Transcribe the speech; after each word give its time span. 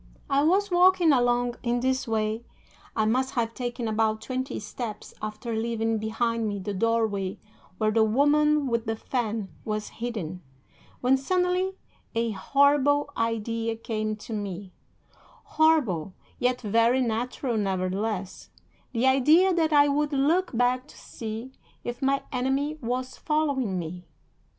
"'I 0.31 0.43
was 0.45 0.71
walking 0.71 1.11
along 1.11 1.57
in 1.61 1.79
this 1.79 2.07
way 2.07 2.43
I 2.95 3.05
must 3.05 3.35
have 3.35 3.53
taken 3.53 3.87
about 3.87 4.19
twenty 4.19 4.59
steps 4.59 5.13
after 5.21 5.53
leaving 5.55 5.99
behind 5.99 6.47
me 6.49 6.57
the 6.57 6.73
doorway 6.73 7.37
where 7.77 7.91
the 7.91 8.03
woman 8.03 8.65
with 8.65 8.87
the 8.87 8.95
fan 8.95 9.49
was 9.63 9.89
hidden, 10.01 10.41
when 11.01 11.17
suddenly 11.17 11.75
a 12.15 12.31
horrible 12.31 13.11
idea 13.15 13.75
came 13.75 14.15
to 14.15 14.33
me 14.33 14.71
horrible, 15.53 16.15
yet 16.39 16.61
very 16.61 17.01
natural 17.01 17.55
nevertheless 17.55 18.49
the 18.93 19.05
idea 19.05 19.53
that 19.53 19.71
I 19.71 19.87
would 19.87 20.13
look 20.13 20.57
back 20.57 20.87
to 20.87 20.97
see 20.97 21.51
if 21.83 22.01
my 22.01 22.23
enemy 22.31 22.73
was 22.81 23.17
following 23.17 23.77
me. 23.77 24.07